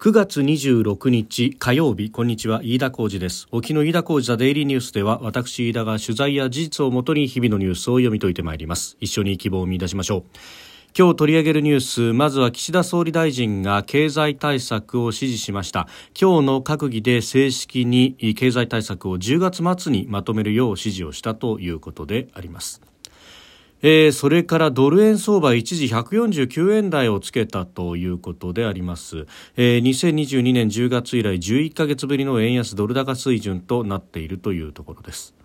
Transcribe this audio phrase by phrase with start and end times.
[0.00, 3.48] 9月26日火曜日こんにちは飯田浩二です。
[3.50, 8.96] 沖の飯田浩二ザデイリーニュースでは私飯田が取材や事実をもとに日々のニュースを読み解いてまいります。
[9.00, 10.22] 一緒に希望を見出しましょう。
[10.96, 15.88] 今日取り上げるニュースまずは岸田総理大臣が経済対策を指示しました。
[16.16, 22.87] 今日の閣議で正式に経済対策を10月末にまとめるよう指示をしたということであります。
[23.82, 29.26] えー、それからドル円相場一時149円台をつけたということであります、
[29.56, 35.37] えー、2022年10月以来11ヶ月ぶりの円安ドル高水準となっているというところです。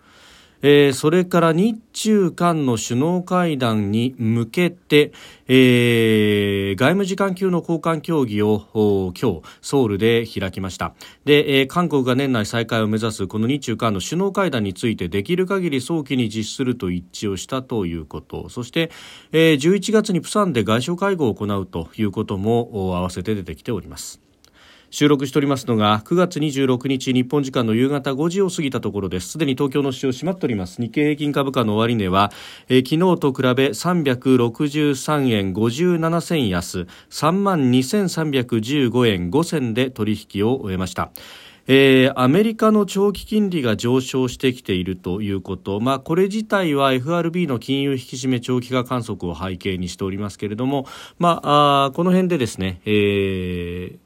[0.65, 5.11] えー、それから日中韓の首脳会談に向けて、
[5.47, 10.95] えー、外務次官級の交換協議を今日ソウルで開きました。
[11.25, 18.47] で、えー、韓国が年内再開を目指すこの日中韓の首脳会談についてできる限り早期に実施すると一致をしたということ。
[18.47, 18.89] そして、
[19.33, 24.22] えー、11月にプサンで外相会合を行うということも合わせて出てきております。
[24.93, 29.29] 収録しておりますのが9月26日日本時間の夕方5時を過ぎたところです。
[29.29, 30.79] すでに東京の市場閉まっております。
[30.79, 32.31] 日経平均株価の終値は、
[32.69, 41.09] えー、昨日と比べ363円57銭安3万2315円5銭で取引を終えました。
[41.65, 50.85] えー、アメリカの長期金利が上昇してきているということ、まあ、これ自体は FRB の金融引き締め長期化観測を背景にしておりますけれども、
[51.17, 54.02] まあ、あこの辺でですね、えー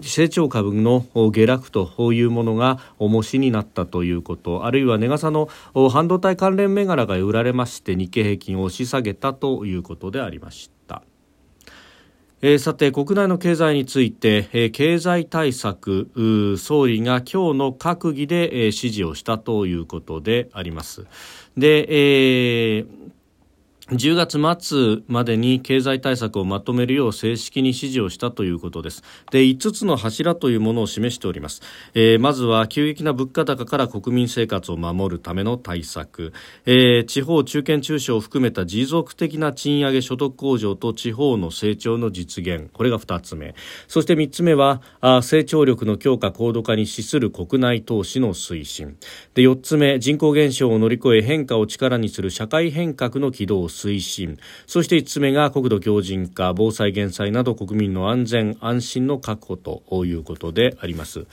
[0.00, 5.48] 成長株の下落というものが重しになったということあるいは値傘の
[5.90, 11.02] 半導体関連銘柄が売られまして日経平均を押し下げたということでありました。
[12.40, 16.08] えー、さて国内の経済について、えー、経済対策
[16.56, 21.04] 総理が今日の閣議で、えー、指示をしたということであります
[21.56, 22.86] で、えー
[23.90, 29.02] 10月末までに経済対策をまとめるよう正式に指示をしたということです。
[29.30, 31.62] で、5つの柱というものを示しております。
[31.94, 36.34] えー、まずは急激な物価高から国民生活を守るための対策。
[36.66, 42.68] えー、地方中堅中小を含めた持続的な賃上げ所得向上と地方の成長の実現。
[42.70, 43.54] これが2つ目。
[43.86, 48.98] そして3つ目は、あ成長力の強化高度化に資する国内投資の推進。
[49.32, 61.26] で、4つ目、人口減少を乗り越え変化を力にする社会変革の起動推進そして5つ目が国土強靭化防災減災など国民の安全安心の確保ということであります。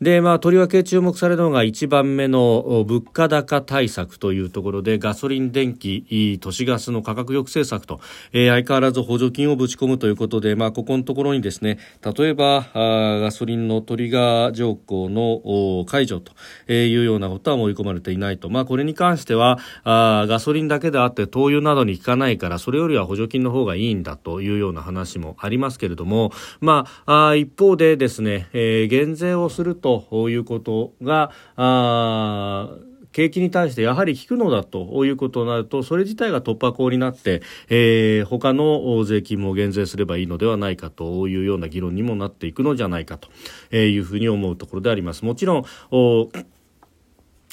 [0.00, 8.00] で、まあ、とりわけ注目されるのが1番目の物価高対策というところで、ガソリン、電気、都市ガスの価格抑制策と、
[8.32, 11.78] えー、相変わらず補助金をぶち込むということで、まあ、ここのところにですね、
[12.16, 16.32] 例えば、あガソリンのトリガー条項の解除と
[16.72, 18.48] いうようなことは盛り込まれていないと。
[18.50, 32.68] まあ、これに関しては、あガソリンだけであって灯油などに効かないから、それよりは補助金の方がいいんだというような話もありますけれども、まあ、あ一方でですね、えー、減税をするとということがあ
[33.12, 43.28] 景気に対してやはり効くのだということになるとそれ自体が突破口になって、えー、他の税金も減税すればいいのではないかというような議論にもなっていくのじゃないかと
[43.74, 45.24] いうふうに思うところであります。
[45.24, 45.64] もちろん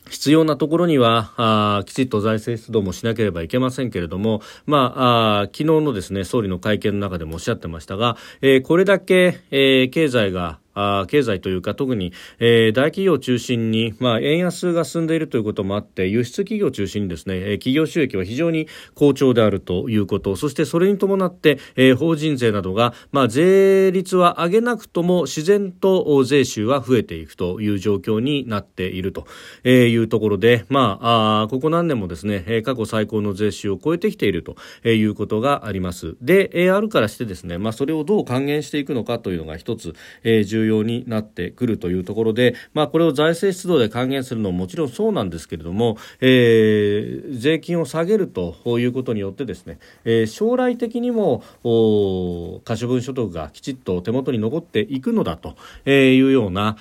[0.10, 29.26] 必要なところにはあきちっと財政出動もしなければいけませんけれども、まあ、あ昨日のですね総理の会見の中でもおっしゃってましたが、えー、これだけ、えー、経済があ経済というか特に、えー、大企業中心に、まあ、円安が進んでいるということもあって輸出企業中心にですね、えー、企業収益は非常に好調であるということそしてそれに伴って、えー、法人税などが、まあ、税率は上げなくとも自然と税収は増えていくという状況になっていると
[29.68, 34.56] いうところで、まあ、あここ何年もですね過去最高の税収を超えてきていると
[34.88, 36.16] いうことがあります。
[36.22, 39.94] で、えー、あるからしてですね、まあ、それをどう還元していくのかというのが一つ、
[40.24, 51.44] えー、重要重要になってくるというところで、まあ、これを財政出動で還元するのももちろんそうなんですけれども、えー、税金を下げるということによってですね、えー、将来的にも
[52.66, 55.56] 可処分所得がきちっと手元に残っていくのだと
[55.90, 56.78] いうような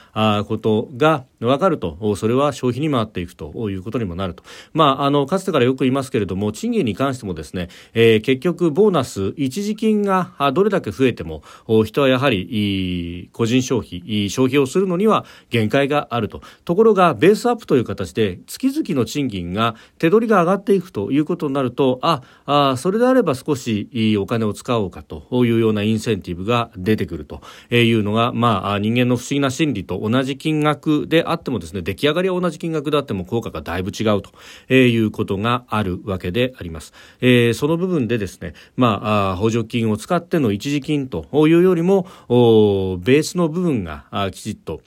[0.48, 4.42] ことが分かるとそれは消費に回っていくということにもなると、
[4.72, 11.42] まあ、あのかつてからよく言いますけれども賃金に関してもですね、えー、結局ボーナス一時金がどれだけ増えても
[11.84, 16.42] 人はやはり個人消費消費消費をするのには限界があると。
[16.64, 27.40] ところがベースアップという形で月々の賃金が手取りが上がっていくということになるとああそれであれば少しいいお金を使おうかというようなインセンティブが出てくると。
[27.70, 34.30] いうのが、まあ、人間の不思議な心理と同じ金額であってもですね出来上がりは同じ金額であっても効果がだいぶ違うと。
[34.74, 36.92] いうことがあるわけであります。
[37.20, 44.80] えー、その部分でですね、まあ、補助金を使っての一時金というよりもベースの部分分がきちっと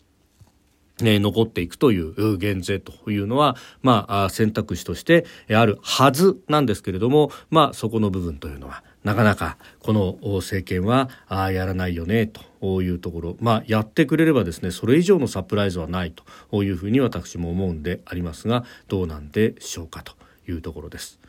[1.04, 12.30] え残っていくという減税というのは、まあ、選択肢としてあるはずなんですけれども、まあ、そこの部分というのは、なかなかこの政権はあやらないよね
[12.60, 16.14] というところ、まあ、やってくれればですねそれ以上のサプライズはない
[16.52, 20.14] というふうに私も思うんでありますがどうなんでしょうかと
[20.50, 21.20] いうところです。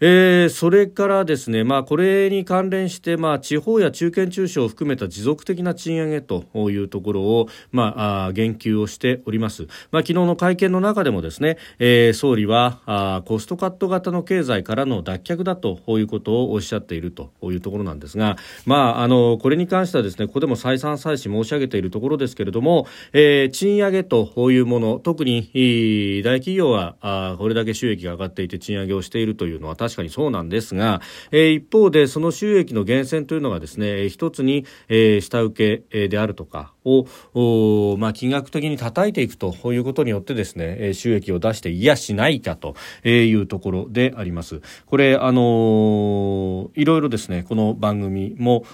[0.00, 9.64] えー、それからですね、まあ、これに関連して、まあ、地方や中堅中小を含めた持続的な賃上げというところを、まあ、言及をしております。
[9.90, 18.36] まあ、昨日の会見の中でもですね、えー、総理はあコストカット型の経済からの脱却だということをおっしゃっているというところなんですが、
[18.66, 25.50] まあ、あのこれに関してはですねここでも再三再四申し上げているところですけれども、えー、賃上げというもの特に
[26.22, 31.00] 大企業はあこれだけ収益が上がっていて賃上げをしているというのは確かにそうなんですが、
[31.30, 42.74] えー、一方でその収益の源泉というのがですね一つに、えー、下請けであるとかを、まあ、金額的に叩いていくということによってですね収益を出していやしないかと
[43.04, 44.60] いうところであります。
[44.86, 48.64] これあのいろいろですねこの番組も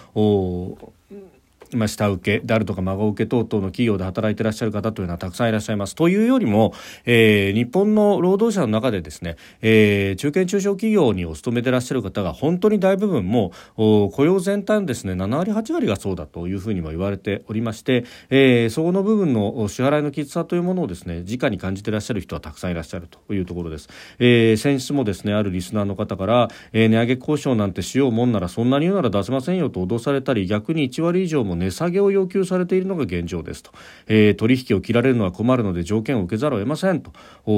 [1.75, 5.95] まあ、下請けであるとか孫請け等々の企業で働いていらっしゃる方というのはたくさんいらっしゃいます。
[5.95, 6.75] というよりも、
[7.05, 23.89] えー、日本の労働者の中でですね、えー、中堅中小企業にお勤めていらっしゃる方が本当に大部分も雇用全体のですね7割8割がそうだというふうにも言われておりまして、えー、そこの部分の支払いのきつさというものをですね直に感じていらっしゃる人はたくさんいらっしゃるというところです。
[24.19, 33.71] えー、先日もですねあるリスナーの方から、えー、値上げ交渉なんてしようもんならそんなに言うなら出せませんよと脅されたり逆に1割以上も値下げを要求されているのが現状ですと、
[34.07, 37.13] えー、取引を切られるのは困るので条件を受けざるを得ませんと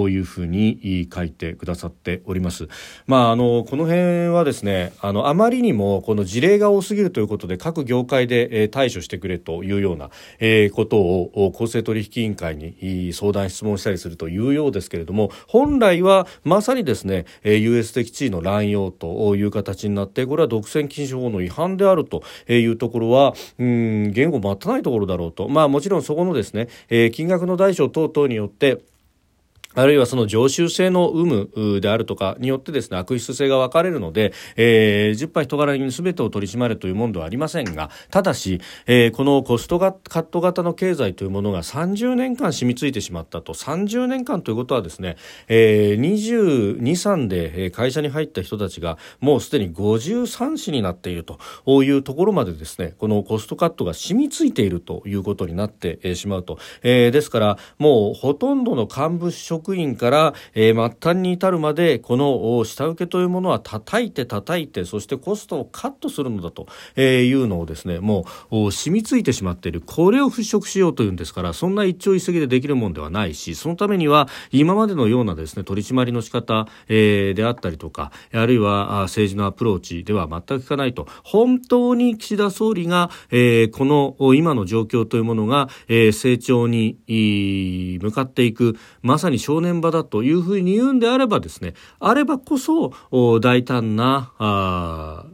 [0.08, 2.68] いうふうに書いてくださっております。
[3.06, 23.66] まあ、あのこの辺はですねあのあまりにもこの事例が多すぎるということで各業界で、え、対処してくれというような、え、ことを公正取引委員会に相談質問したりするというようですけれども本来はまさにですね、えー、優越的地位の乱用という形になってこれは独占禁止法の違反であるというところはうん
[24.12, 28.78] 言語待たないところだろうと、まあ、もちろんそこのですね、えー、金額の大小等々によって
[29.76, 45.16] あるいはその常習性の有無であるとかによってですね、悪質性が分かれるので、えー、10杯人柄に全てを取り締まるというものではありませんが、ただし、えー、このコストカット型の経済というものが30年間染みついてしまったと、30年間ということはですね、
[45.48, 51.38] えー、22、3で会社に入った人たちがもうすでに53歳になっていると
[51.82, 56.58] いうところまでですね、このコストカットが染みついているということになってしまうと。
[56.82, 66.68] えー、ですから、もうほとんどの幹部職職員から、えー、末端に至るまでこの下請けというものは叩いて叩いてそしてコストをカットするのだと
[67.00, 69.82] いうのをですねもう染みついてしまっている。
[69.84, 81.08] これを払拭しようというんですからそんな一朝一夕でできるものではないしそのためには今までのようなですね取り締まりの仕方、えー、であったりとかあるいは政治のアプローチでは全く効かないと。
[81.24, 86.98] 本当に岸田総理が、えー、この今の状況というものが、えー、成長に
[88.00, 92.92] 向かっていくまさに正念場だというふうに言うんであればですねあればこそ
[93.38, 95.24] 大胆なあ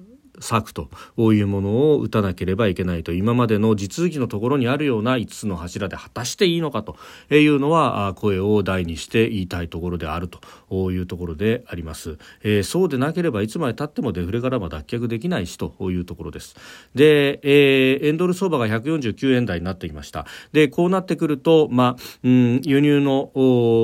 [0.42, 6.96] 策というものを打たなければいけないと今までの地続きのところにあるような5つの柱で果たしていいのかと
[7.30, 16.56] いうのは声を大にして言いたいところであるというところであります、えー、そうでなければいつまでたってもデフレからは脱却できないしというところです。
[16.94, 20.26] で、えー、円ドル相場が149円台になってきました。
[20.52, 23.30] でこうなってくると、まあ、うん、輸入の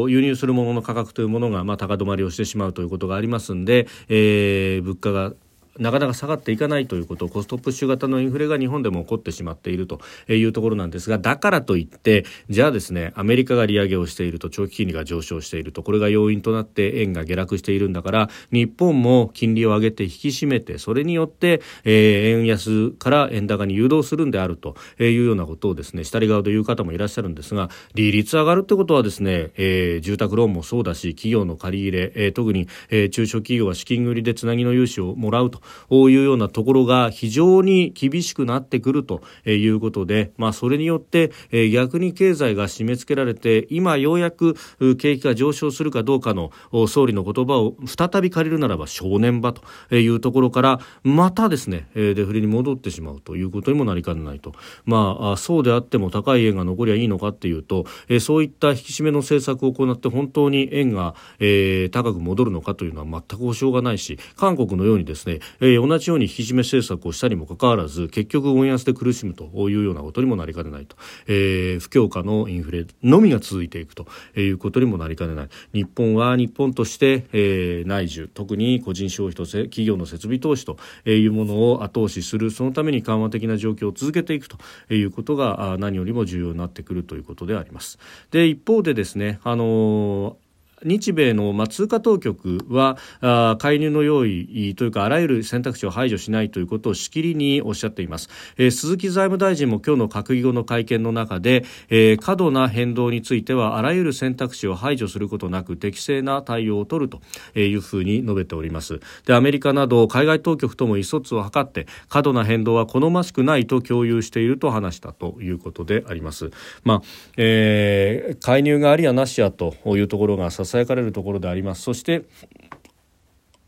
[0.08, 5.32] 輸入するものの価格というものが、まあ、高止まりをしてしまうということがありますんで、えー、物価が
[5.78, 35.60] なかなか下がっていかないということコストプッシュ型のインフレが日本でも起こってしまっているというところなんですがだからといってじゃあですねアメリカが利上げをしていると長期金利が上昇しているとこれが要因となって円が下落しているんだから日本も金利を上げて引き締めてそれによって、えー、円安から円高に誘導するんであるというようなことをですね下り側で言う方もいらっしゃるんですが利率上がるってことはですね、えー、住宅ローンもそうだし企業の借り入れ、えー、特に、えー、中小企業は資金繰りでつなぎの融資をもらうと。
[35.88, 41.32] こういうようなところが非常に厳しくなってくるということで、まあ、それによって
[41.70, 44.54] 逆に経済が締め付けられて今ようやく
[44.96, 46.50] 景気が上昇するかどうかの
[46.86, 49.62] 総理の言葉を再び借りるならば正念場と
[49.94, 57.86] いうところからまたですねデフレに戻ってしまうということにもなりかねないと、まあ、そうであっても高い円が残りゃいいのかっていうと
[58.20, 70.96] そういった引き締めの政策を行って本当に円が、えー、高く戻るのかというのは全く保証がないし韓国のようにですね、えー、同じように引き締め政策をしたにもかかわらず結局ウォン安で苦しむというようなことにもなりかねないと、
[71.26, 75.48] えー、不況下のインフレのみが続いていくということにもなりかねない。
[75.72, 84.58] 日本は日本として、えー、内需特に個人消費と企業の設備投資というものを後押しするそのために緩和的な状況を続けていくと
[84.92, 87.98] いうことが何よりも重要になってくるということであります。
[88.30, 90.36] で一方でですねあの
[90.84, 107.20] 日米の、まあ、通貨当局はあ介入の用意というかあらゆる選択肢を排除しないということをしきりにおっしゃっています、えー、鈴木財務大臣も今日の閣議後の会見の中で、えー、過度な変動についてはあらゆる選択肢を排除することなく適正な対応を取ると
[107.58, 109.00] いうふうに述べております。
[109.26, 116.50] でアメリカなど海外当局とも意疎通を図って過度な変動は好ましくないと共有していると話したということであります、
[116.84, 117.02] まあ
[117.36, 121.82] えー、介入がありやなしやというところがささやかれるところであります。
[121.82, 122.24] そして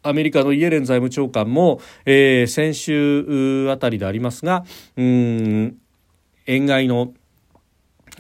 [0.02, 4.64] アメリカのイエレン財務長官も、えー、先週あたりでありますが
[4.96, 5.76] うん
[6.46, 7.12] 円買いの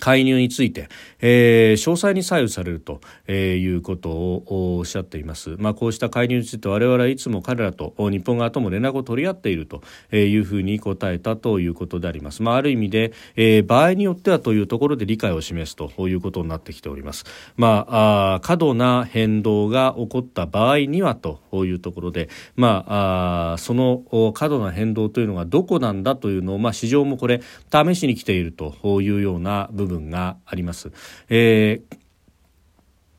[0.00, 0.88] 介入について、
[1.20, 5.56] えー、詳細に左右されると、えー、いうことをおっしゃっています。
[5.58, 12.42] まあ、こうした介入について我々はいつも彼らと日本側とも連絡を取り合っているというふうに答えたということであります。
[12.42, 17.24] まあ、ある意味で、えー、場合によってはというところで理解を示すということになってきております。
[17.56, 27.40] まあ、あ過度な変動が起こった場合にはというところで、まあ、あその過度な変動というのがどこなんだというのを、まあ、市場もこれ
[27.72, 30.92] 試しに来ているというような部分分があります。
[31.28, 31.96] えー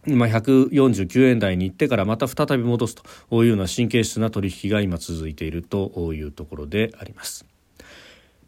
[0.07, 3.03] 今149円台に行ってからまた再び戻すと
[3.43, 7.45] いうような神経質な取引が今続いているというところであります。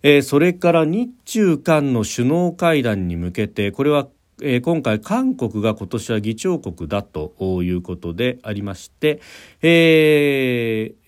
[0.01, 4.07] えー、それから日中韓の首脳会談に向けてこれは
[4.41, 9.21] え、今回韓国が今年は議長国だということでありまして、
[9.61, 11.02] えー、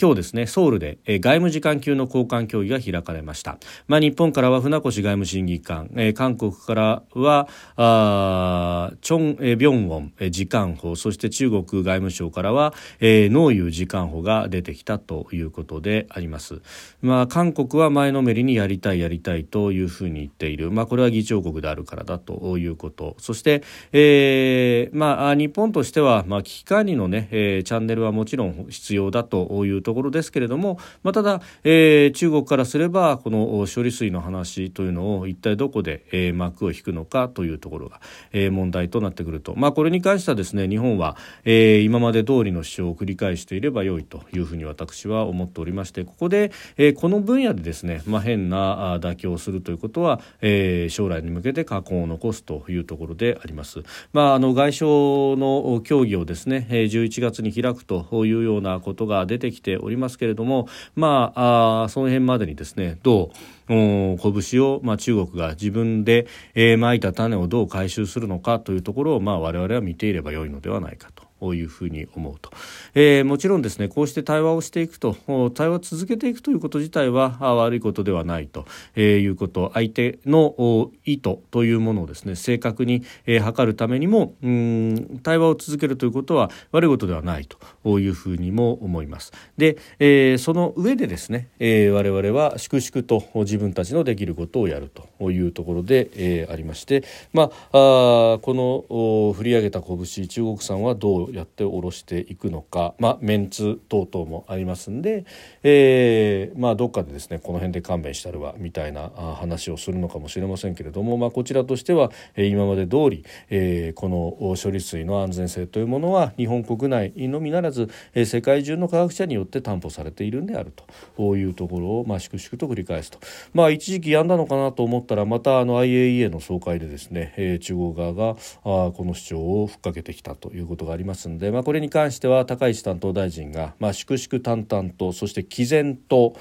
[0.00, 16.60] 今日ですねソウルで、えー、外務次官級の交換協議が開かれました、まあ、日本からは船越外務審議官、えー、韓国からはあチョン・えー、ビョンウォン、えー、次官補そして中国外務省からは、えー、ノーユー次官補が出てきたということであります、
[17.00, 23.16] まあ、韓国は前のめりにやりたいやりたいというふうに言っている、まあ、これは議長国であるからだということ。
[23.18, 38.00] そして、えーまあ、日本としては、まあ、危機管理のね、えー、チャンネルはもちろん必要だというところですけれども、まあ、ただ、えー、中国からすればこの処理水の話というのを一体どこで、えー、幕を引くのかというところが、
[38.32, 53.82] えー、問題となってくると、まあ、これに関してはですね日本は、えー、今まで通りの主張を繰り返していればよいというふうに私は思っておりましてここで、えー、この分野でですね、まあ、変な妥協をするということは、えー、将来に向けて禍根を残すというところであります。
[54.12, 54.90] まあ、あの外相
[55.36, 63.30] の協議をですね11月に開くというようなことが出てきてておりますけれども、まあ、あその辺までにですねど
[63.68, 71.31] うお拳を、まあ、中国が自分で、えー、まいた種をどう回収するのかというところを、まあ、我々は見ていればよいのではないかと。
[71.54, 72.50] いうふうに思うと、
[72.94, 75.16] えー、もちろんですねこうして対話をしていくと
[75.54, 89.32] 対話を続けていくということ自体は悪いことではないと、えー、いうこと相手の意図というものをですね正確に、えー、測るためにもうん対話を続けるということは悪いことではないというふうにも思います。
[89.56, 105.24] で、えー、その上でですね、えー、我々は粛々と自分たちのできることをやるというところで、えー、ありましてまああこの振り上げた拳中国産はどうやって下ろしていくのか、まあ、メンツ等々もありますんで、
[105.62, 117.88] えーまあ、どっかでですねこの辺で勘弁したるわみたいな話をするのかもしれませんけれども、まあ、こちらとしては今まで通り、えー、この処理水の安全性というものは日本国内のみならず
[118.24, 120.72] 世界中の科学者によって担保されているんである
[121.16, 123.18] というところを、まあ、粛々と繰り返すと、
[123.54, 131.21] まあ、一時期やんだのかなと思ったらまたあの IAEA の総会でですね、中国側がこの主張をふっかけてきたということがあります。
[131.28, 136.34] んで、まあ、これに関しては高市担当大臣が、まあ、粛々淡々とそして毅然と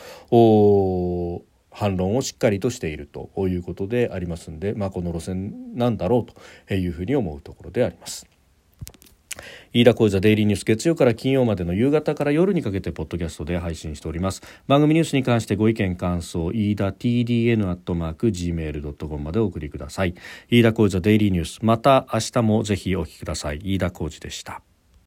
[1.72, 8.28] 反論をしっかりとしているということでありますんで、まあ、この路線なんだろうというふうに思うところであります。
[9.74, 14.42] 飯田浩司デイリーニュース月曜から金曜までの夕方から夜にかけてポッドキャストで配信しております。
[14.68, 20.16] 番組ニュースに関してご意見感想飯田 TDN アットマーク Gmail.com までお送りください。
[20.50, 23.62] 飯田浩司デイリーニュースまた明日もぜひお聞きください。
[23.64, 24.62] 飯田浩司でした。